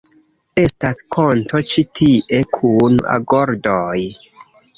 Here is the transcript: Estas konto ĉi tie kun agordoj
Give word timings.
Estas 0.61 1.01
konto 1.15 1.61
ĉi 1.73 1.83
tie 1.99 2.41
kun 2.57 2.99
agordoj 3.19 3.95